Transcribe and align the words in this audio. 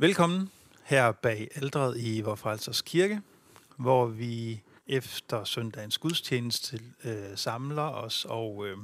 Velkommen 0.00 0.50
her 0.84 1.12
bag 1.12 1.48
aldret 1.56 1.96
i 1.98 2.20
Vor 2.20 2.34
Frelsers 2.34 2.82
Kirke, 2.82 3.20
hvor 3.76 4.06
vi 4.06 4.62
efter 4.86 5.44
søndagens 5.44 5.98
gudstjeneste 5.98 6.80
øh, 7.04 7.36
samler 7.36 7.82
os 7.82 8.26
og 8.28 8.66
øh, 8.66 8.76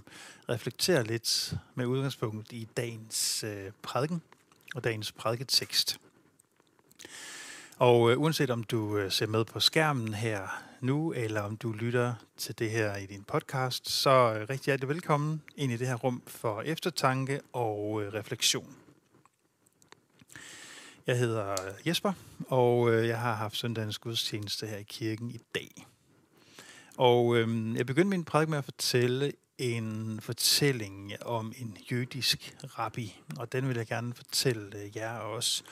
reflekterer 0.49 1.03
lidt 1.03 1.55
med 1.75 1.87
udgangspunkt 1.87 2.53
i 2.53 2.69
dagens 2.77 3.45
øh, 3.45 3.71
prædiken 3.83 4.23
og 4.75 4.85
dagens 4.85 5.13
prædiketekst. 5.13 6.01
Og 7.79 8.11
øh, 8.11 8.21
uanset 8.21 8.51
om 8.51 8.65
du 8.65 8.97
øh, 8.97 9.13
ser 9.13 9.27
med 9.27 9.45
på 9.45 9.61
skærmen 9.61 10.15
her 10.15 10.63
nu, 10.81 11.13
eller 11.13 11.41
om 11.41 11.57
du 11.57 11.73
lytter 11.73 12.15
til 12.37 12.59
det 12.59 12.71
her 12.71 12.97
i 12.97 13.07
din 13.07 13.25
podcast, 13.25 13.89
så 13.91 14.11
øh, 14.11 14.49
rigtig 14.51 14.65
hjertelig 14.65 14.89
velkommen 14.89 15.43
ind 15.57 15.73
i 15.73 15.77
det 15.77 15.87
her 15.87 15.97
rum 15.97 16.23
for 16.27 16.63
eftertanke 16.63 17.41
og 17.53 18.03
øh, 18.03 18.15
refleksion. 18.15 18.86
Jeg 21.07 21.19
hedder 21.19 21.57
Jesper, 21.87 22.13
og 22.49 22.93
øh, 22.93 23.09
jeg 23.09 23.21
har 23.21 23.35
haft 23.35 23.57
søndagens 23.57 23.99
gudstjeneste 23.99 24.67
her 24.67 24.77
i 24.77 24.83
kirken 24.83 25.31
i 25.31 25.39
dag. 25.55 25.87
Og 26.97 27.37
øh, 27.37 27.77
jeg 27.77 27.87
begyndte 27.87 28.09
min 28.09 28.25
prædik 28.25 28.49
med 28.49 28.59
at 28.59 28.65
fortælle 28.65 29.33
en 29.59 30.21
fortælling 30.23 31.13
om 31.23 31.53
en 31.59 31.77
jødisk 31.93 32.57
rabbi, 32.79 33.21
og 33.37 33.53
den 33.53 33.69
vil 33.69 33.77
jeg 33.77 33.87
gerne 33.87 34.15
fortælle 34.15 34.79
øh, 34.79 34.97
jer 34.97 35.19
også. 35.19 35.63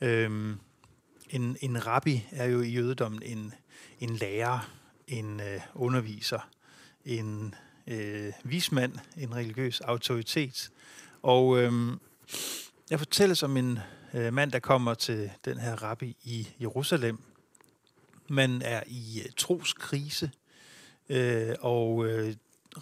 Øh, 0.00 0.56
en, 1.30 1.56
en 1.60 1.86
rabbi 1.86 2.26
er 2.30 2.44
jo 2.44 2.60
i 2.60 2.68
jødedommen 2.68 3.22
en, 3.22 3.54
en 4.00 4.16
lærer, 4.16 4.70
en 5.06 5.40
øh, 5.40 5.60
underviser, 5.74 6.48
en 7.04 7.54
øh, 7.86 8.32
vismand, 8.44 8.92
en 9.16 9.34
religiøs 9.34 9.80
autoritet. 9.80 10.70
Og 11.22 11.58
øh, 11.58 11.72
jeg 12.90 12.98
fortæller 12.98 13.34
som 13.34 13.56
en 13.56 13.78
øh, 14.14 14.32
mand, 14.32 14.52
der 14.52 14.58
kommer 14.58 14.94
til 14.94 15.30
den 15.44 15.58
her 15.58 15.82
rabbi 15.82 16.16
i 16.24 16.48
Jerusalem. 16.60 17.18
Man 18.28 18.62
er 18.62 18.82
i 18.86 19.22
øh, 19.24 19.30
troskrise, 19.36 20.30
øh, 21.08 21.54
og 21.60 22.06
øh, 22.06 22.34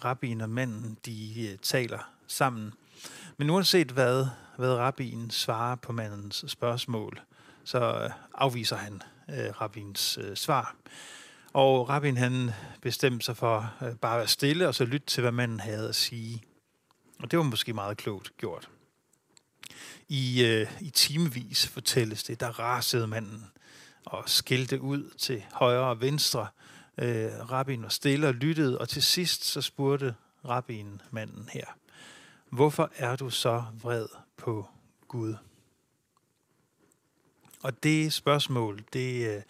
rabbien 0.05 0.41
og 0.41 0.49
manden, 0.49 0.97
de 1.05 1.47
øh, 1.51 1.57
taler 1.57 2.13
sammen. 2.27 2.73
Men 3.37 3.49
uanset 3.49 3.91
hvad, 3.91 4.25
hvad 4.57 4.73
rabbien 4.73 5.31
svarer 5.31 5.75
på 5.75 5.91
mandens 5.91 6.45
spørgsmål, 6.47 7.21
så 7.63 8.01
øh, 8.03 8.09
afviser 8.33 8.75
han 8.75 9.01
øh, 9.29 9.61
rabbiens 9.61 10.17
øh, 10.21 10.35
svar. 10.35 10.75
Og 11.53 11.89
rabbin 11.89 12.17
han 12.17 12.51
bestemte 12.81 13.25
sig 13.25 13.37
for 13.37 13.73
øh, 13.81 13.95
bare 13.95 14.13
at 14.13 14.19
være 14.19 14.27
stille 14.27 14.67
og 14.67 14.75
så 14.75 14.85
lytte 14.85 15.07
til, 15.07 15.21
hvad 15.21 15.31
manden 15.31 15.59
havde 15.59 15.89
at 15.89 15.95
sige. 15.95 16.43
Og 17.19 17.31
det 17.31 17.39
var 17.39 17.45
måske 17.45 17.73
meget 17.73 17.97
klogt 17.97 18.37
gjort. 18.37 18.69
I, 20.07 20.43
øh, 20.43 20.71
i 20.81 20.89
timevis 20.89 21.67
fortælles 21.67 22.23
det, 22.23 22.39
der 22.39 22.59
rasede 22.59 23.07
manden 23.07 23.45
og 24.05 24.23
skældte 24.29 24.81
ud 24.81 25.09
til 25.17 25.45
højre 25.53 25.89
og 25.89 26.01
venstre. 26.01 26.47
Øh, 26.97 27.51
rabbin 27.51 27.83
var 27.83 27.89
stille 27.89 28.27
og 28.27 28.33
lyttede, 28.33 28.77
og 28.77 28.89
til 28.89 29.03
sidst 29.03 29.45
så 29.45 29.61
spurgte 29.61 30.15
rabbin 30.45 31.01
manden 31.11 31.49
her, 31.53 31.65
hvorfor 32.49 32.91
er 32.95 33.15
du 33.15 33.29
så 33.29 33.63
vred 33.81 34.07
på 34.37 34.69
Gud? 35.07 35.35
Og 37.63 37.83
det 37.83 38.13
spørgsmål, 38.13 38.83
det, 38.93 39.27
øh, 39.27 39.41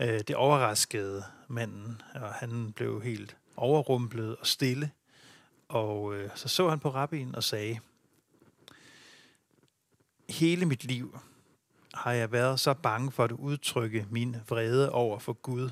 øh, 0.00 0.20
det 0.28 0.36
overraskede 0.36 1.24
manden, 1.48 2.02
og 2.14 2.34
han 2.34 2.72
blev 2.72 3.02
helt 3.02 3.36
overrumplet 3.56 4.36
og 4.36 4.46
stille. 4.46 4.90
Og 5.68 6.14
øh, 6.14 6.30
så 6.34 6.48
så 6.48 6.68
han 6.68 6.78
på 6.78 6.90
rabbin 6.90 7.34
og 7.34 7.44
sagde, 7.44 7.78
hele 10.28 10.66
mit 10.66 10.84
liv 10.84 11.18
har 11.94 12.12
jeg 12.12 12.32
været 12.32 12.60
så 12.60 12.74
bange 12.74 13.12
for 13.12 13.24
at 13.24 13.32
udtrykke 13.32 14.06
min 14.10 14.36
vrede 14.48 14.92
over 14.92 15.18
for 15.18 15.32
Gud, 15.32 15.70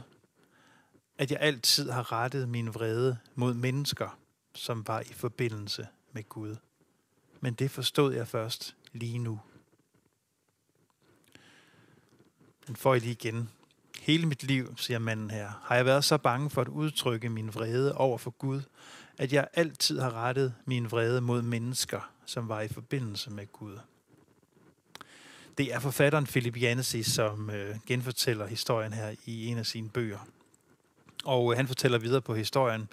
at 1.19 1.31
jeg 1.31 1.39
altid 1.41 1.91
har 1.91 2.12
rettet 2.12 2.49
min 2.49 2.75
vrede 2.75 3.19
mod 3.34 3.55
mennesker, 3.55 4.19
som 4.55 4.87
var 4.87 5.00
i 5.00 5.12
forbindelse 5.12 5.89
med 6.12 6.28
Gud. 6.28 6.56
Men 7.41 7.55
det 7.55 7.71
forstod 7.71 8.15
jeg 8.15 8.28
først 8.28 8.77
lige 8.93 9.19
nu. 9.19 9.41
Den 12.66 12.77
får 12.77 12.95
I 12.95 12.99
lige 12.99 13.12
igen. 13.12 13.50
Hele 14.00 14.27
mit 14.27 14.43
liv, 14.43 14.77
siger 14.77 14.99
manden 14.99 15.31
her, 15.31 15.50
har 15.62 15.77
jeg 15.77 15.84
været 15.84 16.05
så 16.05 16.19
bange 16.19 16.50
for 16.50 16.61
at 16.61 16.69
udtrykke 16.69 17.28
min 17.28 17.55
vrede 17.55 17.95
over 17.95 18.19
for 18.19 18.31
Gud, 18.31 18.62
at 19.19 19.33
jeg 19.33 19.49
altid 19.53 20.00
har 20.00 20.15
rettet 20.15 20.55
min 20.65 20.91
vrede 20.91 21.21
mod 21.21 21.43
mennesker, 21.43 22.12
som 22.27 22.49
var 22.49 22.61
i 22.61 22.69
forbindelse 22.69 23.31
med 23.31 23.47
Gud. 23.53 23.78
Det 25.59 25.75
er 25.75 25.78
forfatteren 25.78 26.27
Philip 26.27 26.61
Jannesi, 26.61 27.03
som 27.03 27.50
øh, 27.50 27.77
genfortæller 27.87 28.47
historien 28.47 28.93
her 28.93 29.15
i 29.25 29.47
en 29.47 29.59
af 29.59 29.67
sine 29.67 29.89
bøger. 29.89 30.28
Og 31.25 31.53
øh, 31.53 31.56
han 31.56 31.67
fortæller 31.67 31.99
videre 31.99 32.22
på 32.22 32.34
historien, 32.34 32.89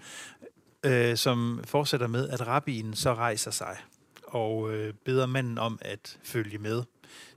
øh, 0.83 1.17
som 1.17 1.63
fortsætter 1.65 2.07
med, 2.07 2.29
at 2.29 2.47
rabbinen 2.47 2.93
så 2.93 3.13
rejser 3.13 3.51
sig 3.51 3.77
og 4.33 4.73
øh, 4.73 4.93
beder 4.93 5.25
manden 5.25 5.57
om 5.57 5.79
at 5.81 6.19
følge 6.23 6.57
med. 6.57 6.83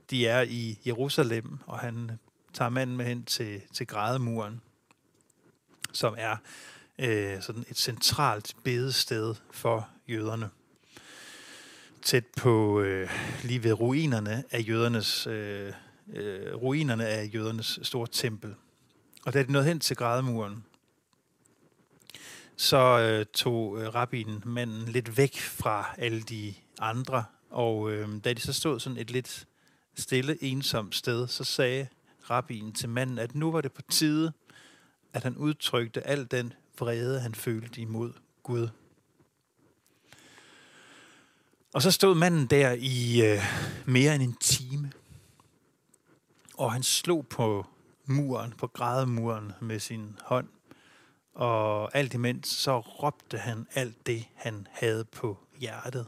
De 0.09 0.27
er 0.27 0.41
i 0.41 0.79
Jerusalem, 0.87 1.59
og 1.65 1.79
han 1.79 2.11
tager 2.53 2.69
manden 2.69 2.97
med 2.97 3.05
hen 3.05 3.25
til, 3.25 3.61
til 3.73 3.87
grædemuren, 3.87 4.61
som 5.93 6.15
er 6.17 6.35
øh, 6.99 7.41
sådan 7.41 7.65
et 7.69 7.77
centralt 7.77 8.55
bedested 8.63 9.35
for 9.51 9.89
jøderne 10.07 10.49
tæt 12.07 12.25
på 12.37 12.81
øh, 12.81 13.09
lige 13.43 13.63
ved 13.63 13.71
ruinerne 13.71 14.43
af 14.51 14.65
jødernes 14.67 15.27
øh, 15.27 15.73
øh, 16.13 16.55
ruinerne 16.55 17.07
af 17.07 17.29
jødernes 17.33 17.79
store 17.83 18.07
tempel. 18.11 18.55
Og 19.25 19.33
da 19.33 19.43
de 19.43 19.51
nåede 19.51 19.67
hen 19.67 19.79
til 19.79 19.95
grædemuren, 19.95 20.63
så 22.55 22.99
øh, 22.99 23.25
tog 23.33 23.81
øh, 23.81 23.95
rabbinen 23.95 24.43
manden 24.45 24.87
lidt 24.87 25.17
væk 25.17 25.37
fra 25.37 25.95
alle 25.97 26.21
de 26.21 26.53
andre, 26.79 27.25
og 27.49 27.91
øh, 27.91 28.09
da 28.23 28.33
de 28.33 28.41
så 28.41 28.53
stod 28.53 28.79
sådan 28.79 28.97
et 28.97 29.11
lidt 29.11 29.47
stille, 29.95 30.43
ensomt 30.43 30.95
sted, 30.95 31.27
så 31.27 31.43
sagde 31.43 31.87
rabbinen 32.29 32.73
til 32.73 32.89
manden, 32.89 33.19
at 33.19 33.35
nu 33.35 33.51
var 33.51 33.61
det 33.61 33.71
på 33.71 33.81
tide, 33.81 34.31
at 35.13 35.23
han 35.23 35.37
udtrykte 35.37 36.07
al 36.07 36.27
den 36.31 36.53
vrede, 36.79 37.19
han 37.19 37.35
følte 37.35 37.81
imod 37.81 38.13
Gud. 38.43 38.67
Og 41.73 41.81
så 41.81 41.91
stod 41.91 42.15
manden 42.15 42.45
der 42.45 42.71
i 42.71 43.21
øh, 43.25 43.43
mere 43.85 44.15
end 44.15 44.23
en 44.23 44.35
time, 44.35 44.91
og 46.53 46.73
han 46.73 46.83
slog 46.83 47.27
på 47.27 47.65
muren, 48.05 48.53
på 48.57 48.67
grædemuren 48.67 49.51
med 49.61 49.79
sin 49.79 50.19
hånd. 50.23 50.47
Og 51.33 51.95
alt 51.95 52.13
imens 52.13 52.47
så 52.47 52.79
råbte 52.79 53.37
han 53.37 53.67
alt 53.73 54.07
det, 54.07 54.27
han 54.35 54.67
havde 54.71 55.05
på 55.05 55.37
hjertet. 55.59 56.07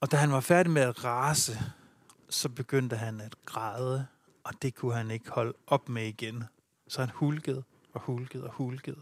Og 0.00 0.10
da 0.10 0.16
han 0.16 0.32
var 0.32 0.40
færdig 0.40 0.72
med 0.72 0.82
at 0.82 1.04
rase, 1.04 1.58
så 2.28 2.48
begyndte 2.48 2.96
han 2.96 3.20
at 3.20 3.34
græde, 3.44 4.06
og 4.44 4.62
det 4.62 4.74
kunne 4.74 4.94
han 4.94 5.10
ikke 5.10 5.30
holde 5.30 5.52
op 5.66 5.88
med 5.88 6.06
igen. 6.06 6.44
Så 6.88 7.00
han 7.00 7.10
hulkede 7.10 7.64
og 7.92 8.00
hulkede 8.00 8.44
og 8.44 8.52
hulkede. 8.52 9.00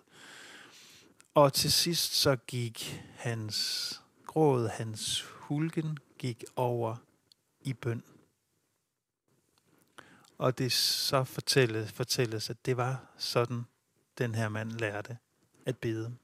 Og 1.34 1.52
til 1.52 1.72
sidst 1.72 2.14
så 2.14 2.36
gik 2.36 3.02
hans 3.16 4.00
gråd, 4.34 4.68
hans 4.68 5.22
hulken 5.22 5.98
gik 6.18 6.44
over 6.56 6.96
i 7.60 7.72
bøn. 7.72 8.02
Og 10.38 10.58
det 10.58 10.72
så 10.72 11.24
fortælles, 11.24 11.92
fortælles, 11.92 12.50
at 12.50 12.66
det 12.66 12.76
var 12.76 13.06
sådan, 13.18 13.64
den 14.18 14.34
her 14.34 14.48
mand 14.48 14.70
lærte 14.70 15.18
at 15.66 15.78
bede. 15.78 16.16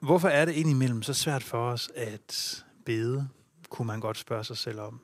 Hvorfor 0.00 0.28
er 0.28 0.44
det 0.44 0.52
indimellem 0.52 1.02
så 1.02 1.14
svært 1.14 1.42
for 1.42 1.70
os 1.70 1.90
at 1.94 2.64
bede, 2.84 3.28
kunne 3.68 3.86
man 3.86 4.00
godt 4.00 4.18
spørge 4.18 4.44
sig 4.44 4.56
selv 4.56 4.80
om. 4.80 5.00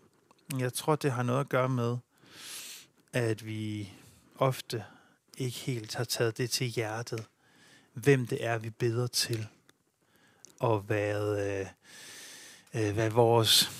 Jeg 0.58 0.72
tror, 0.72 0.96
det 0.96 1.12
har 1.12 1.22
noget 1.22 1.40
at 1.40 1.48
gøre 1.48 1.68
med, 1.68 1.96
at 3.12 3.46
vi 3.46 3.92
ofte 4.36 4.84
ikke 5.38 5.58
helt 5.58 5.94
har 5.94 6.04
taget 6.04 6.38
det 6.38 6.50
til 6.50 6.66
hjertet, 6.66 7.26
hvem 7.92 8.26
det 8.26 8.44
er, 8.44 8.58
vi 8.58 8.70
beder 8.70 9.06
til 9.06 9.48
og 10.60 10.80
hvad, 10.80 11.46
øh, 11.46 11.66
øh, 12.74 12.94
hvad 12.94 13.10
vores 13.10 13.70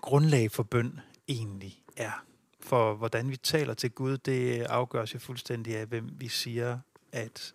grundlag 0.00 0.50
for 0.50 0.62
bøn 0.62 1.00
egentlig 1.28 1.82
er. 1.96 2.24
For 2.60 2.94
hvordan 2.94 3.30
vi 3.30 3.36
taler 3.36 3.74
til 3.74 3.90
Gud, 3.90 4.18
det 4.18 4.62
afgøres 4.62 5.14
jo 5.14 5.18
fuldstændig 5.18 5.76
af, 5.76 5.86
hvem 5.86 6.10
vi 6.18 6.28
siger, 6.28 6.78
at, 7.12 7.54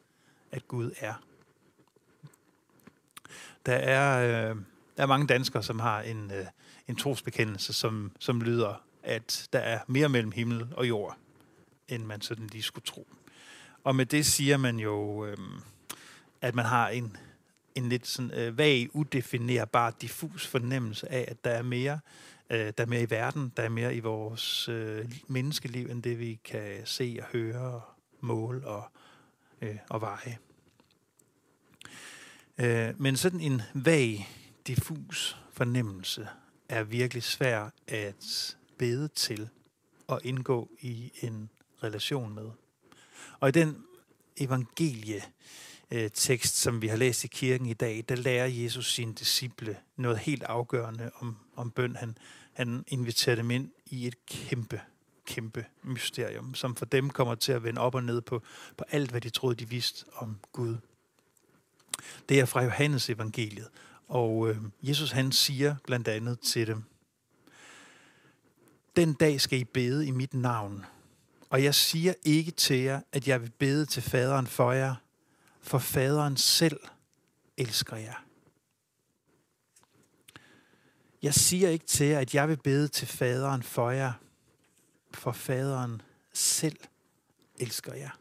at 0.52 0.68
Gud 0.68 0.92
er. 0.98 1.14
Der 3.66 3.76
er, 3.76 4.22
øh, 4.50 4.56
der 4.98 5.04
er 5.04 5.08
mange 5.08 5.28
danskere, 5.28 5.64
som 5.64 5.80
har 5.80 6.02
en, 6.02 6.32
øh, 6.32 6.46
en 6.88 6.96
trosbekendelse, 6.96 7.74
som, 7.74 8.12
som 8.20 8.42
lyder, 8.42 8.84
at 9.04 9.48
der 9.54 9.60
er 9.60 9.80
mere 9.88 10.10
mellem 10.10 10.32
himmel 10.32 10.68
og 10.72 10.88
jord, 10.88 11.18
end 11.88 12.04
man 12.04 12.22
sådan 12.22 12.48
lige 12.48 12.64
skulle 12.64 12.86
tro. 12.86 13.08
Og 13.84 13.96
med 13.96 14.06
det 14.06 14.26
siger 14.26 14.58
man 14.58 14.80
jo, 14.80 15.26
øh, 15.26 15.38
at 16.42 16.56
man 16.56 16.66
har 16.66 16.90
en 16.90 17.18
en 17.76 17.90
lidt 17.90 18.08
sådan 18.08 18.32
øh, 18.32 18.58
vag, 18.58 18.90
udefinerbar, 18.94 19.92
diffus 19.92 20.48
fornemmelse 20.48 21.12
af, 21.12 21.26
at 21.28 21.44
der 21.44 21.52
er 21.52 21.64
mere 21.64 22.00
øh, 22.50 22.74
der 22.78 22.84
er 22.84 22.86
mere 22.86 23.02
i 23.02 23.10
verden, 23.10 23.54
der 23.58 23.64
er 23.64 23.70
mere 23.70 23.96
i 23.96 24.00
vores 24.00 24.70
øh, 24.70 25.12
menneskeliv, 25.28 25.90
end 25.90 26.04
det 26.04 26.20
vi 26.20 26.40
kan 26.44 26.82
se 26.86 27.18
og 27.20 27.26
høre, 27.26 27.60
og 27.60 27.82
måle 28.20 28.68
og, 28.68 28.84
øh, 29.62 29.78
og 29.90 30.02
veje. 30.02 30.38
Øh, 32.58 33.02
men 33.02 33.18
sådan 33.18 33.40
en 33.40 33.62
vag, 33.74 34.30
diffus 34.68 35.38
fornemmelse 35.52 36.28
er 36.70 36.84
virkelig 36.84 37.24
svær 37.24 37.70
at 37.88 38.58
bede 38.78 39.08
til 39.08 39.50
og 40.08 40.22
indgå 40.24 40.70
i 40.80 41.12
en 41.22 41.50
relation 41.84 42.36
med. 42.36 42.50
Og 43.40 43.50
i 43.50 43.52
den 43.52 43.84
evangelie 44.38 45.22
øh, 45.92 46.10
tekst, 46.14 46.58
som 46.58 46.82
vi 46.82 46.88
har 46.88 46.98
læst 46.98 47.24
i 47.24 47.28
kirken 47.28 47.66
i 47.66 47.74
dag, 47.74 48.06
der 48.10 48.16
lærer 48.16 48.46
Jesus 48.46 48.94
sine 48.94 49.14
disciple 49.14 49.78
noget 49.96 50.18
helt 50.18 50.44
afgørende 50.44 51.12
om, 51.20 51.38
om 51.56 51.72
bøn. 51.72 51.96
Han, 51.96 52.18
han 52.54 52.84
inviterer 52.88 53.36
dem 53.36 53.52
ind 53.52 53.72
i 53.86 54.08
et 54.08 54.26
kæmpe, 54.26 54.82
kæmpe 55.26 55.66
mysterium, 55.84 56.56
som 56.56 56.76
for 56.76 56.86
dem 56.86 57.10
kommer 57.10 57.36
til 57.36 57.52
at 57.52 57.64
vende 57.64 57.82
op 57.82 57.96
og 57.96 58.04
ned 58.04 58.22
på, 58.22 58.42
på 58.78 58.84
alt, 58.92 59.12
hvad 59.12 59.22
de 59.22 59.30
troede, 59.30 59.56
de 59.56 59.70
vidste 59.70 60.06
om 60.16 60.40
Gud. 60.52 60.78
Det 62.30 62.40
er 62.40 62.46
fra 62.46 62.64
Johannes 62.64 63.10
evangeliet, 63.10 63.68
og 64.08 64.50
øh, 64.50 64.58
Jesus 64.82 65.12
han 65.12 65.32
siger 65.32 65.76
blandt 65.86 66.08
andet 66.08 66.40
til 66.40 66.68
dem, 66.68 66.84
Den 68.96 69.14
dag 69.14 69.42
skal 69.42 69.60
I 69.60 69.64
bede 69.64 70.08
i 70.08 70.12
mit 70.12 70.34
navn, 70.34 70.86
og 71.50 71.64
jeg 71.64 71.76
siger 71.76 72.14
ikke 72.24 72.52
til 72.52 72.78
jer, 72.78 73.02
at 73.12 73.28
jeg 73.28 73.42
vil 73.42 73.52
bede 73.60 73.86
til 73.86 74.04
faderen 74.04 74.48
for 74.48 74.72
jer, 74.72 74.96
for 75.66 75.80
faderen 75.80 76.38
selv 76.38 76.80
elsker 77.58 77.96
jer. 77.96 78.26
Jeg 81.22 81.34
siger 81.34 81.70
ikke 81.70 81.86
til 81.86 82.08
jer, 82.08 82.20
at 82.20 82.36
jeg 82.36 82.50
vil 82.50 82.58
bede 82.58 82.88
til 82.88 83.08
faderen 83.08 83.64
for 83.64 83.92
jer, 83.92 84.14
for 85.14 85.32
faderen 85.32 86.02
selv 86.34 86.78
elsker 87.60 87.94
jer. 87.94 88.20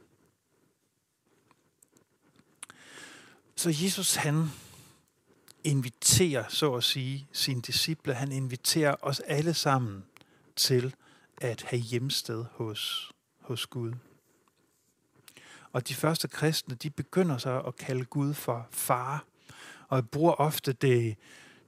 Så 3.56 3.70
Jesus 3.70 4.14
han 4.14 4.48
inviterer, 5.64 6.48
så 6.48 6.74
at 6.74 6.84
sige, 6.84 7.28
sine 7.32 7.62
disciple, 7.62 8.14
han 8.14 8.32
inviterer 8.32 8.96
os 9.02 9.20
alle 9.20 9.54
sammen 9.54 10.04
til 10.56 10.94
at 11.40 11.62
have 11.62 11.80
hjemsted 11.80 12.44
hos, 12.52 13.12
hos 13.40 13.66
Gud. 13.66 13.92
Og 15.74 15.88
de 15.88 15.94
første 15.94 16.28
kristne, 16.28 16.74
de 16.74 16.90
begynder 16.90 17.38
så 17.38 17.60
at 17.60 17.76
kalde 17.76 18.04
Gud 18.04 18.34
for 18.34 18.66
far, 18.70 19.24
og 19.88 20.08
bruger 20.10 20.32
ofte 20.32 20.72
det, 20.72 21.16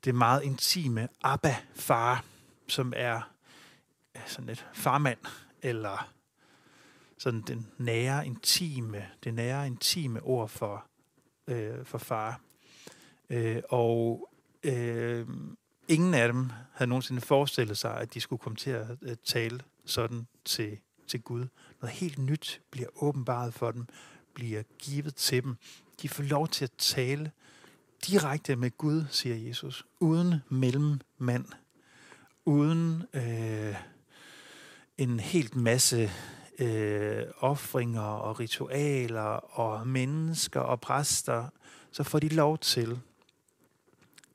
det 0.05 0.15
meget 0.15 0.43
intime 0.43 1.09
Abba, 1.23 1.57
far, 1.75 2.25
som 2.69 2.93
er 2.97 3.31
sådan 4.27 4.49
et 4.49 4.67
farmand, 4.75 5.19
eller 5.63 6.13
sådan 7.19 7.41
den 7.41 7.67
nære, 7.79 8.27
intime, 8.27 9.07
det 9.25 9.35
nære, 9.35 9.67
intime 9.67 10.23
ord 10.23 10.49
for, 10.49 10.87
øh, 11.49 11.85
for 11.85 11.99
far. 11.99 12.41
Øh, 13.31 13.63
og 13.69 14.29
øh, 14.63 15.27
ingen 15.89 16.15
af 16.15 16.33
dem 16.33 16.51
havde 16.73 16.89
nogensinde 16.89 17.21
forestillet 17.21 17.79
sig, 17.79 17.97
at 17.97 18.15
de 18.15 18.21
skulle 18.21 18.41
komme 18.41 18.57
til 18.57 18.71
at 18.71 19.21
tale 19.25 19.61
sådan 19.85 20.27
til, 20.45 20.79
til 21.07 21.21
Gud. 21.21 21.47
Noget 21.81 21.97
helt 21.97 22.19
nyt 22.19 22.61
bliver 22.71 22.89
åbenbaret 23.03 23.55
for 23.55 23.71
dem, 23.71 23.87
bliver 24.35 24.63
givet 24.79 25.15
til 25.15 25.43
dem. 25.43 25.57
De 26.03 26.09
får 26.09 26.23
lov 26.23 26.49
til 26.49 26.65
at 26.65 26.73
tale 26.79 27.31
direkte 28.07 28.57
med 28.57 28.71
Gud, 28.79 29.05
siger 29.11 29.37
Jesus, 29.37 29.87
uden 30.01 30.35
mellemmand, 30.49 31.45
uden 32.45 33.03
øh, 33.15 33.77
en 34.99 35.21
helt 35.21 35.57
masse 35.57 36.11
øh, 36.59 37.23
offringer 37.39 38.01
og 38.01 38.41
ritualer 38.41 39.59
og 39.59 39.87
mennesker 39.87 40.61
og 40.61 40.81
præster, 40.81 41.49
så 41.91 42.03
får 42.03 42.19
de 42.19 42.29
lov 42.29 42.59
til 42.59 43.01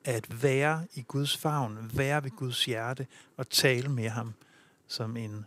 at 0.04 0.42
være 0.42 0.86
i 0.94 1.02
Guds 1.02 1.36
favn, 1.36 1.90
være 1.94 2.24
ved 2.24 2.30
Guds 2.30 2.64
hjerte 2.64 3.06
og 3.36 3.50
tale 3.50 3.88
med 3.88 4.08
ham, 4.08 4.34
som, 4.86 5.16
en, 5.16 5.46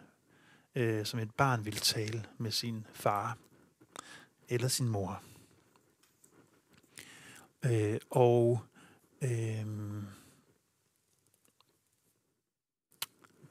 øh, 0.76 1.06
som 1.06 1.20
et 1.20 1.32
barn 1.32 1.66
vil 1.66 1.76
tale 1.76 2.26
med 2.38 2.52
sin 2.52 2.88
far 2.94 3.38
eller 4.50 4.68
sin 4.68 4.88
mor. 4.88 5.22
Øh, 7.66 8.00
og 8.10 8.60
øh, 9.22 9.66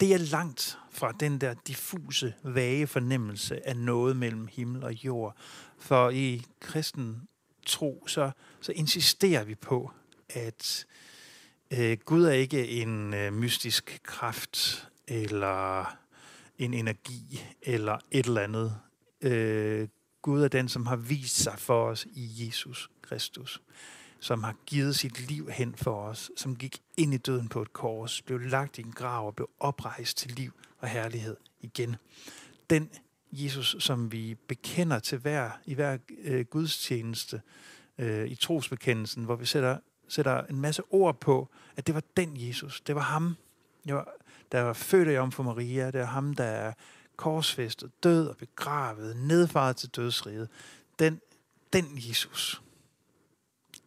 det 0.01 0.15
er 0.15 0.19
langt 0.19 0.79
fra 0.91 1.13
den 1.13 1.41
der 1.41 1.55
diffuse, 1.67 2.35
vage 2.43 2.87
fornemmelse 2.87 3.69
af 3.69 3.77
noget 3.77 4.17
mellem 4.17 4.47
himmel 4.47 4.85
og 4.85 5.05
jord. 5.05 5.37
For 5.79 6.11
i 6.11 6.47
kristen 6.61 7.29
tro, 7.67 8.05
så, 8.07 8.31
så 8.61 8.73
insisterer 8.73 9.45
vi 9.45 9.55
på, 9.55 9.91
at 10.29 10.87
øh, 11.71 11.99
Gud 12.05 12.25
er 12.25 12.33
ikke 12.33 12.69
en 12.69 13.15
øh, 13.15 13.33
mystisk 13.33 14.01
kraft, 14.03 14.89
eller 15.09 15.97
en 16.59 16.75
energi, 16.75 17.41
eller 17.63 17.99
et 18.11 18.27
eller 18.27 18.41
andet. 18.41 18.77
Øh, 19.21 19.89
Gud 20.23 20.43
er 20.43 20.49
den, 20.49 20.69
som 20.69 20.87
har 20.87 20.97
vist 20.97 21.37
sig 21.37 21.59
for 21.59 21.85
os 21.85 22.07
i 22.13 22.47
Jesus 22.47 22.91
Kristus 23.03 23.63
som 24.25 24.43
har 24.43 24.55
givet 24.67 24.97
sit 24.97 25.29
liv 25.29 25.51
hen 25.51 25.75
for 25.75 26.03
os, 26.03 26.31
som 26.37 26.57
gik 26.57 26.83
ind 26.97 27.15
i 27.15 27.17
døden 27.17 27.49
på 27.49 27.63
et 27.63 27.73
kors, 27.73 28.23
blev 28.23 28.41
lagt 28.41 28.79
i 28.79 28.81
en 28.81 28.93
grav 28.93 29.27
og 29.27 29.37
blev 29.37 29.49
oprejst 29.61 30.17
til 30.17 30.33
liv 30.33 30.53
og 30.79 30.89
herlighed 30.89 31.37
igen. 31.61 31.97
Den 32.71 32.91
Jesus, 33.33 33.77
som 33.79 34.13
vi 34.13 34.35
bekender 34.49 34.99
til 34.99 35.19
hver, 35.19 35.51
i 35.67 35.75
hver 35.75 35.99
øh, 36.25 36.45
gudstjeneste 36.45 37.43
øh, 37.99 38.29
i 38.29 38.35
trosbekendelsen, 38.35 39.25
hvor 39.25 39.37
vi 39.37 39.47
sætter, 39.47 39.79
sætter 40.09 40.43
en 40.47 40.61
masse 40.61 40.83
ord 40.91 41.21
på, 41.21 41.49
at 41.77 41.87
det 41.87 41.95
var 41.95 42.03
den 42.17 42.49
Jesus, 42.49 42.81
det 42.81 42.95
var 42.95 43.03
ham, 43.03 43.37
det 43.87 43.95
var, 43.95 44.13
der 44.53 44.61
var 44.61 44.73
født 44.73 45.09
af 45.09 45.17
Jomfru 45.17 45.43
Maria, 45.43 45.87
det 45.87 46.01
er 46.01 46.05
ham, 46.05 46.35
der 46.35 46.45
er 46.45 46.73
korsfæstet, 47.17 48.03
død 48.03 48.27
og 48.27 48.37
begravet, 48.37 49.17
nedfaret 49.17 49.77
til 49.77 49.89
dødsriget. 49.89 50.49
Den, 50.99 51.21
den 51.73 51.85
Jesus, 52.09 52.63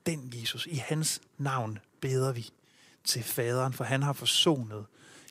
den 0.05 0.33
Jesus, 0.35 0.65
i 0.65 0.75
hans 0.75 1.21
navn 1.37 1.79
beder 2.01 2.33
vi 2.33 2.49
til 3.03 3.23
faderen, 3.23 3.73
for 3.73 3.83
han 3.83 4.03
har 4.03 4.13
forsonet 4.13 4.85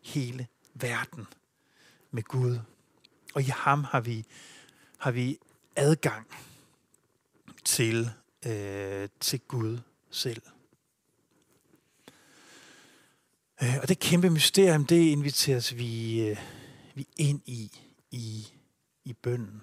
hele 0.04 0.46
verden 0.74 1.26
med 2.10 2.22
Gud. 2.22 2.58
Og 3.34 3.42
i 3.42 3.44
ham 3.44 3.84
har 3.84 4.00
vi, 4.00 4.24
har 4.98 5.10
vi 5.10 5.38
adgang 5.76 6.26
til, 7.64 8.10
øh, 8.46 9.08
til 9.20 9.40
Gud 9.40 9.78
selv. 10.10 10.42
Øh, 10.46 10.52
Øh, 13.62 13.76
og 13.82 13.88
det 13.88 13.98
kæmpe 13.98 14.30
mysterium, 14.30 14.86
det 14.86 15.00
inviteres 15.00 15.76
vi, 15.76 16.20
øh, 16.28 16.36
vi 16.94 17.08
ind 17.16 17.40
i, 17.46 17.70
i, 18.10 18.46
i 19.04 19.12
bønden. 19.12 19.62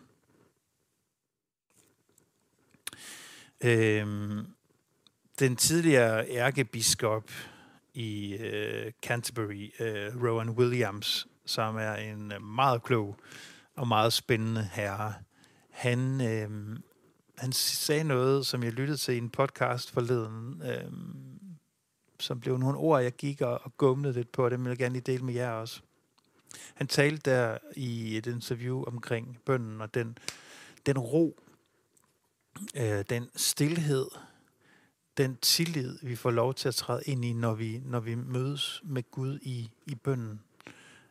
Øh, 3.64 4.06
den 5.40 5.56
tidligere 5.56 6.30
ærkebiskop 6.30 7.32
i 7.94 8.34
øh, 8.34 8.92
Canterbury, 9.04 9.72
øh, 9.80 10.24
Rowan 10.24 10.50
Williams, 10.50 11.28
som 11.46 11.78
er 11.78 11.94
en 11.94 12.32
øh, 12.32 12.42
meget 12.42 12.84
klog 12.84 13.18
og 13.76 13.88
meget 13.88 14.14
spændende 14.14 14.70
herre, 14.74 15.14
han, 15.70 16.22
øh, 16.22 16.78
han 17.38 17.52
sagde 17.52 18.04
noget, 18.04 18.46
som 18.46 18.64
jeg 18.64 18.72
lyttede 18.72 18.98
til 18.98 19.14
i 19.14 19.18
en 19.18 19.30
podcast 19.30 19.92
forleden, 19.92 20.62
øh, 20.66 20.92
som 22.20 22.40
blev 22.40 22.58
nogle 22.58 22.78
ord, 22.78 23.02
jeg 23.02 23.12
gik 23.12 23.42
og, 23.42 23.62
og 23.64 23.78
gumlede 23.78 24.14
lidt 24.14 24.32
på, 24.32 24.46
og 24.46 24.52
dem 24.52 24.64
vil 24.64 24.70
jeg 24.70 24.78
gerne 24.78 24.94
lige 24.94 25.12
dele 25.12 25.26
med 25.26 25.34
jer 25.34 25.52
også. 25.52 25.82
Han 26.74 26.88
talte 26.88 27.32
der 27.32 27.58
i 27.76 28.18
et 28.18 28.28
interview 28.28 28.84
omkring 28.84 29.40
bønden 29.46 29.82
og 29.82 29.94
den, 29.94 30.18
den 30.86 30.98
ro, 30.98 31.40
øh, 32.76 33.06
den 33.10 33.30
stillhed, 33.36 34.08
den 35.18 35.38
tillid, 35.38 36.00
vi 36.02 36.16
får 36.16 36.32
lov 36.32 36.54
til 36.54 36.68
at 36.68 36.76
træde 36.76 37.04
ind 37.06 37.26
i, 37.26 37.34
når 37.34 37.54
vi, 37.54 37.82
når 37.86 38.00
vi 38.00 38.16
mødes 38.16 38.82
med 38.84 39.12
Gud 39.12 39.40
i, 39.42 39.70
i 39.86 39.96
bønden. 39.96 40.42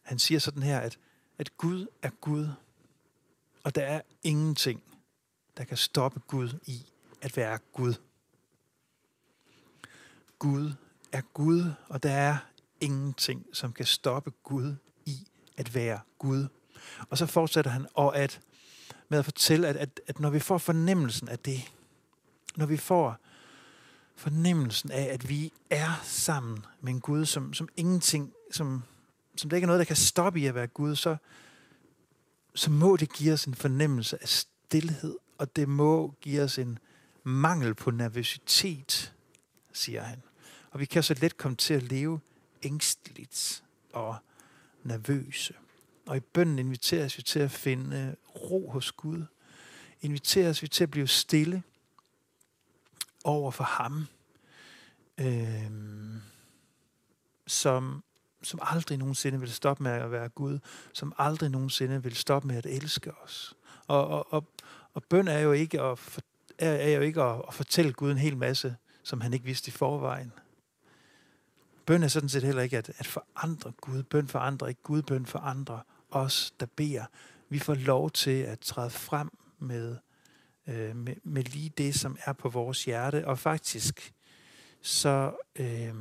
Han 0.03 0.19
siger 0.19 0.39
sådan 0.39 0.63
her, 0.63 0.81
at, 0.81 0.99
at 1.39 1.57
Gud 1.57 1.87
er 2.03 2.11
Gud, 2.21 2.49
og 3.65 3.75
der 3.75 3.83
er 3.83 4.01
ingenting, 4.23 4.83
der 5.57 5.65
kan 5.65 5.77
stoppe 5.77 6.21
Gud 6.21 6.49
i 6.67 6.87
at 7.21 7.37
være 7.37 7.59
Gud. 7.73 7.95
Gud 10.39 10.73
er 11.13 11.21
Gud, 11.35 11.73
og 11.89 12.03
der 12.03 12.11
er 12.11 12.37
ingenting, 12.81 13.47
som 13.53 13.73
kan 13.73 13.87
stoppe 13.87 14.33
Gud 14.43 14.75
i 15.07 15.27
at 15.57 15.75
være 15.75 16.01
Gud. 16.19 16.47
Og 17.11 17.19
så 17.19 17.27
fortsætter 17.27 17.71
han 17.71 17.87
og 17.95 18.17
at, 18.17 18.41
med 19.09 19.19
at 19.19 19.25
fortælle, 19.25 19.69
at, 19.69 19.77
at, 19.77 20.01
at 20.07 20.21
når 20.21 20.31
vi 20.31 20.39
får 20.39 20.59
fornemmelsen 20.59 21.29
af 21.29 21.39
det, 21.39 21.73
når 22.57 22.67
vi 22.67 22.77
får 22.77 23.17
fornemmelsen 24.17 24.91
af, 24.91 25.09
at 25.13 25.29
vi 25.29 25.53
er 25.71 26.01
sammen 26.03 26.65
med 26.81 26.93
en 26.93 27.01
Gud, 27.01 27.25
som, 27.27 27.55
som 27.55 27.69
ingenting, 27.77 28.33
som 28.53 28.83
som 29.37 29.51
der 29.51 29.57
ikke 29.57 29.65
er 29.65 29.67
noget, 29.67 29.79
der 29.79 29.85
kan 29.85 29.97
stoppe 29.97 30.41
i 30.41 30.47
at 30.47 30.55
være 30.55 30.67
Gud, 30.67 30.97
så, 30.97 31.17
så 32.55 32.71
må 32.71 32.97
det 32.97 33.13
give 33.13 33.33
os 33.33 33.45
en 33.45 33.55
fornemmelse 33.55 34.23
af 34.23 34.29
stillhed, 34.29 35.17
og 35.39 35.57
det 35.57 35.69
må 35.69 36.15
give 36.21 36.43
os 36.43 36.59
en 36.59 36.79
mangel 37.25 37.75
på 37.75 37.91
nervøsitet, 37.91 39.15
siger 39.73 40.03
han. 40.03 40.23
Og 40.73 40.81
vi 40.81 40.85
kan 40.85 41.03
så 41.03 41.15
let 41.21 41.37
komme 41.37 41.57
til 41.57 41.75
at 41.75 41.83
leve 41.83 42.21
ængsteligt 42.63 43.65
og 43.93 44.17
nervøse. 44.83 45.55
Og 46.07 46.17
i 46.17 46.21
bønden 46.21 46.59
inviteres 46.59 47.19
vi 47.19 47.23
til 47.23 47.39
at 47.39 47.51
finde 47.51 48.17
ro 48.35 48.71
hos 48.71 48.93
Gud. 48.93 49.25
Inviteres 50.01 50.63
vi 50.63 50.69
til 50.69 50.83
at 50.85 50.91
blive 50.91 51.07
stille 51.07 51.63
over 53.25 53.51
for 53.51 53.65
ham, 53.65 54.07
øh, 55.21 55.71
som, 57.47 58.05
som 58.43 58.61
aldrig 58.63 58.99
nogensinde 58.99 59.41
vil 59.41 59.53
stoppe 59.53 59.83
med 59.83 59.93
at 59.93 60.11
være 60.11 60.29
Gud, 60.29 60.59
som 60.93 61.13
aldrig 61.19 61.51
nogensinde 61.51 62.03
vil 62.03 62.17
stoppe 62.17 62.49
med 62.49 62.57
at 62.57 62.67
elske 62.67 63.15
os. 63.15 63.55
Og, 63.87 64.07
og, 64.09 64.33
og, 64.33 64.45
og 64.95 65.05
bøn 65.05 65.29
er 65.29 65.39
jo 65.39 65.53
ikke 65.53 65.81
at, 65.81 65.99
for, 65.99 66.21
er, 66.59 66.73
er 66.73 66.91
jo 66.91 67.01
ikke 67.01 67.23
at, 67.23 67.43
at 67.49 67.55
fortælle 67.55 67.93
Gud 67.93 68.11
en 68.11 68.19
hel 68.19 68.37
masse, 68.37 68.77
som 69.03 69.21
han 69.21 69.33
ikke 69.33 69.45
vidste 69.45 69.69
i 69.69 69.73
forvejen. 69.73 70.33
Bøn 71.87 72.03
er 72.03 72.09
sådan 72.09 72.29
set 72.29 72.43
heller 72.43 72.63
ikke 72.63 72.79
at, 72.79 72.91
at 72.99 73.07
forandre 73.07 73.73
Gud. 73.81 74.03
Bøn 74.03 74.29
forandrer 74.29 74.69
ikke 74.69 74.83
Gud, 74.83 75.03
bøn 75.03 75.27
forandrer 75.27 75.81
os, 76.11 76.55
der 76.61 76.67
beder. 76.77 77.05
Vi 77.49 77.59
får 77.59 77.75
lov 77.75 78.11
til 78.11 78.41
at 78.43 78.61
træde 78.61 78.91
frem 78.91 79.31
med, 79.59 79.97
øh, 80.67 80.97
med, 80.97 81.15
med 81.25 81.45
lige 81.45 81.73
det, 81.79 81.95
som 81.95 82.17
er 82.25 82.33
på 82.33 82.49
vores 82.49 82.85
hjerte. 82.85 83.27
Og 83.27 83.39
faktisk, 83.39 84.13
så... 84.81 85.33
Øh, 85.57 85.95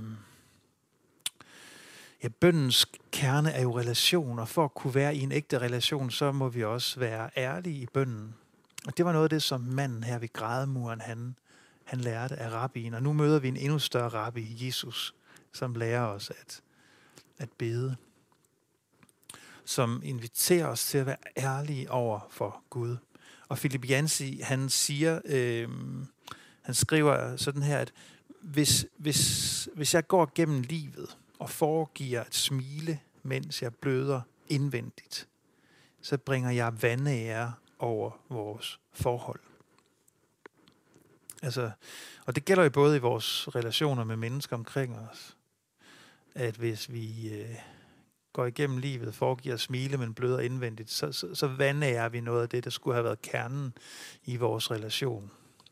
ja, 2.23 2.27
bøndens 2.27 2.85
kerne 3.11 3.51
er 3.51 3.61
jo 3.61 3.79
relationer. 3.79 4.45
for 4.45 4.65
at 4.65 4.73
kunne 4.73 4.95
være 4.95 5.15
i 5.15 5.19
en 5.19 5.31
ægte 5.31 5.59
relation, 5.59 6.11
så 6.11 6.31
må 6.31 6.49
vi 6.49 6.63
også 6.63 6.99
være 6.99 7.29
ærlige 7.37 7.81
i 7.81 7.85
bønden. 7.85 8.35
Og 8.87 8.97
det 8.97 9.05
var 9.05 9.11
noget 9.11 9.25
af 9.25 9.29
det, 9.29 9.43
som 9.43 9.61
manden 9.61 10.03
her 10.03 10.19
ved 10.19 10.33
grædemuren, 10.33 11.01
han, 11.01 11.35
han 11.83 11.99
lærte 11.99 12.35
af 12.35 12.49
rabbien. 12.49 12.93
Og 12.93 13.03
nu 13.03 13.13
møder 13.13 13.39
vi 13.39 13.47
en 13.47 13.57
endnu 13.57 13.79
større 13.79 14.09
rabbi, 14.09 14.65
Jesus, 14.65 15.15
som 15.53 15.75
lærer 15.75 16.05
os 16.05 16.29
at, 16.29 16.61
at 17.37 17.49
bede. 17.51 17.95
Som 19.65 20.01
inviterer 20.03 20.67
os 20.67 20.85
til 20.85 20.97
at 20.97 21.05
være 21.05 21.17
ærlige 21.37 21.91
over 21.91 22.19
for 22.29 22.63
Gud. 22.69 22.97
Og 23.47 23.57
Philip 23.57 23.89
Jansi, 23.89 24.39
han 24.43 24.69
siger, 24.69 25.21
øh, 25.25 25.69
han 26.61 26.75
skriver 26.75 27.37
sådan 27.37 27.61
her, 27.61 27.77
at 27.77 27.93
hvis, 28.41 28.85
hvis, 28.97 29.69
hvis 29.73 29.93
jeg 29.93 30.07
går 30.07 30.31
gennem 30.35 30.61
livet 30.61 31.17
og 31.39 31.49
foregiver 31.49 32.21
at 32.21 32.35
smile, 32.35 32.99
mens 33.23 33.61
jeg 33.61 33.75
bløder 33.75 34.21
indvendigt, 34.47 35.27
så 36.01 36.17
bringer 36.17 36.51
jeg 36.51 36.81
vandære 36.81 37.53
over 37.79 38.11
vores 38.29 38.79
forhold. 38.93 39.39
Altså, 41.41 41.71
og 42.25 42.35
det 42.35 42.45
gælder 42.45 42.63
jo 42.63 42.69
både 42.69 42.95
i 42.95 42.99
vores 42.99 43.55
relationer 43.55 44.03
med 44.03 44.15
mennesker 44.15 44.55
omkring 44.55 44.99
os, 44.99 45.37
at 46.35 46.55
hvis 46.55 46.91
vi 46.91 47.33
øh, 47.33 47.55
går 48.33 48.45
igennem 48.45 48.77
livet, 48.77 49.15
foregiver 49.15 49.53
at 49.53 49.61
smile, 49.61 49.97
men 49.97 50.13
bløder 50.13 50.39
indvendigt, 50.39 50.91
så, 50.91 51.11
så, 51.11 51.35
så 51.35 51.47
vandærer 51.47 52.09
vi 52.09 52.21
noget 52.21 52.41
af 52.41 52.49
det, 52.49 52.63
der 52.63 52.69
skulle 52.69 52.95
have 52.95 53.03
været 53.03 53.21
kernen 53.21 53.73
i 54.25 54.37
vores 54.37 54.71
relation. 54.71 55.31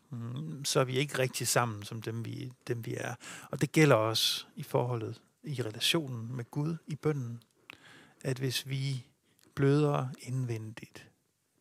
Mm, 0.09 0.65
så 0.65 0.79
er 0.79 0.83
vi 0.83 0.97
ikke 0.97 1.19
rigtig 1.19 1.47
sammen 1.47 1.83
som 1.83 2.01
dem 2.01 2.25
vi, 2.25 2.51
dem, 2.67 2.85
vi 2.85 2.95
er. 2.97 3.15
Og 3.51 3.61
det 3.61 3.71
gælder 3.71 3.95
også 3.95 4.45
i 4.55 4.63
forholdet, 4.63 5.21
i 5.43 5.61
relationen 5.61 6.35
med 6.35 6.51
Gud, 6.51 6.75
i 6.87 6.95
bønden, 6.95 7.43
at 8.23 8.37
hvis 8.37 8.69
vi 8.69 9.05
bløder 9.55 10.07
indvendigt, 10.21 11.07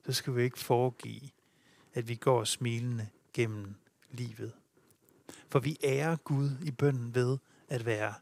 så 0.07 0.12
skal 0.12 0.37
vi 0.37 0.43
ikke 0.43 0.59
foregive, 0.59 1.31
at 1.95 2.09
vi 2.09 2.14
går 2.14 2.45
smilende 2.45 3.09
gennem 3.33 3.75
livet. 4.11 4.52
For 5.49 5.59
vi 5.59 5.76
ærer 5.85 6.17
Gud 6.17 6.50
i 6.62 6.71
bønden 6.71 7.14
ved 7.14 7.38
at 7.69 7.87
være 7.87 8.14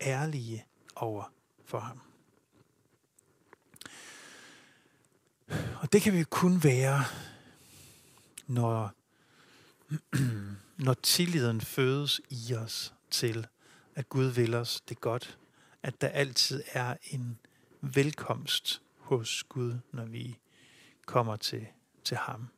ærlige 0.00 0.64
over 0.96 1.32
for 1.64 1.78
ham. 1.78 2.00
Og 5.80 5.92
det 5.92 6.02
kan 6.02 6.12
vi 6.12 6.24
kun 6.24 6.64
være, 6.64 7.04
når, 8.46 8.92
når 10.86 10.94
tilliden 10.94 11.60
fødes 11.60 12.20
i 12.30 12.54
os 12.54 12.94
til, 13.10 13.46
at 13.94 14.08
Gud 14.08 14.24
vil 14.24 14.54
os 14.54 14.80
det 14.80 15.00
godt. 15.00 15.38
At 15.82 16.00
der 16.00 16.08
altid 16.08 16.62
er 16.72 16.96
en 17.02 17.38
velkomst 17.80 18.82
hos 18.98 19.44
Gud, 19.48 19.78
når 19.92 20.04
vi 20.04 20.38
kommer 21.06 21.36
til, 21.36 21.66
til 22.04 22.16
ham. 22.16 22.48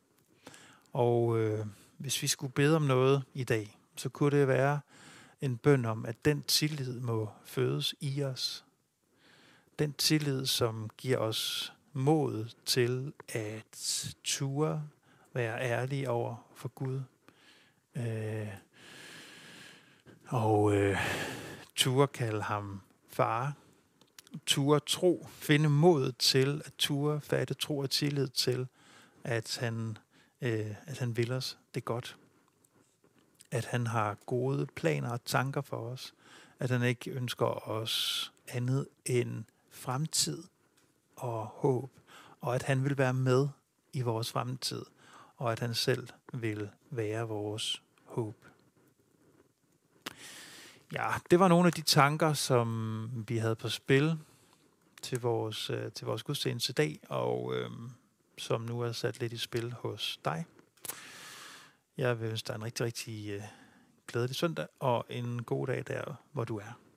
Og 0.93 1.39
øh, 1.39 1.65
hvis 1.97 2.21
vi 2.21 2.27
skulle 2.27 2.53
bede 2.53 2.75
om 2.75 2.81
noget 2.81 3.23
i 3.33 3.43
dag, 3.43 3.77
så 3.95 4.09
kunne 4.09 4.39
det 4.39 4.47
være 4.47 4.79
en 5.41 5.57
bøn 5.57 5.85
om, 5.85 6.05
at 6.05 6.25
den 6.25 6.43
tillid 6.43 6.99
må 6.99 7.29
fødes 7.45 7.95
i 7.99 8.23
os. 8.23 8.65
Den 9.79 9.93
tillid, 9.93 10.45
som 10.45 10.89
giver 10.97 11.17
os 11.17 11.73
mod 11.93 12.49
til 12.65 13.13
at 13.29 14.15
ture 14.23 14.83
være 15.33 15.61
ærlige 15.61 16.09
over 16.09 16.35
for 16.55 16.67
Gud. 16.67 17.01
Øh, 17.95 18.47
og 20.27 20.73
øh, 20.75 20.97
ture 21.75 22.07
kalde 22.07 22.41
ham 22.41 22.81
far. 23.09 23.53
Ture 24.45 24.79
tro. 24.79 25.27
Finde 25.31 25.69
mod 25.69 26.11
til 26.11 26.61
at 26.65 26.73
ture 26.77 27.21
fatte 27.21 27.53
tro 27.53 27.77
og 27.77 27.89
tillid 27.89 28.27
til, 28.27 28.67
at 29.23 29.57
han, 29.61 29.97
øh, 30.41 30.75
at 30.87 30.97
han 30.97 31.17
vil 31.17 31.31
os 31.31 31.57
det 31.73 31.85
godt 31.85 32.17
at 33.51 33.65
han 33.65 33.87
har 33.87 34.17
gode 34.25 34.65
planer 34.75 35.11
og 35.11 35.25
tanker 35.25 35.61
for 35.61 35.77
os. 35.77 36.13
At 36.59 36.69
han 36.69 36.83
ikke 36.83 37.11
ønsker 37.11 37.69
os 37.69 38.31
andet 38.47 38.87
end 39.05 39.43
fremtid 39.69 40.43
og 41.15 41.45
håb. 41.45 41.91
Og 42.41 42.55
at 42.55 42.63
han 42.63 42.83
vil 42.83 42.97
være 42.97 43.13
med 43.13 43.47
i 43.93 44.01
vores 44.01 44.31
fremtid. 44.31 44.85
Og 45.37 45.51
at 45.51 45.59
han 45.59 45.73
selv 45.73 46.07
vil 46.33 46.69
være 46.89 47.27
vores 47.27 47.81
håb. 48.05 48.45
Ja, 50.93 51.07
det 51.31 51.39
var 51.39 51.47
nogle 51.47 51.67
af 51.67 51.73
de 51.73 51.81
tanker, 51.81 52.33
som 52.33 53.09
vi 53.27 53.37
havde 53.37 53.55
på 53.55 53.69
spil 53.69 54.17
til 55.01 55.21
vores, 55.21 55.69
øh, 55.69 55.91
til 55.91 56.05
vores 56.07 56.23
gudstjeneste 56.23 56.71
i 56.71 56.73
dag, 56.73 56.99
og 57.09 57.55
øh, 57.55 57.69
som 58.37 58.61
nu 58.61 58.81
er 58.81 58.91
sat 58.91 59.19
lidt 59.19 59.33
i 59.33 59.37
spil 59.37 59.73
hos 59.73 60.19
dig. 60.25 60.45
Jeg 61.99 62.19
vil 62.21 62.29
ønske 62.29 62.47
dig 62.47 62.55
en 62.55 62.63
rigtig, 62.63 62.85
rigtig 62.85 63.29
øh, 63.29 63.41
glædelig 64.07 64.35
søndag 64.35 64.67
og 64.79 65.05
en 65.09 65.43
god 65.43 65.67
dag 65.67 65.83
der, 65.87 66.23
hvor 66.31 66.43
du 66.43 66.57
er. 66.57 66.88